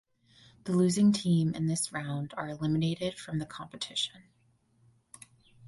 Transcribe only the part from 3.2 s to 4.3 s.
the competition.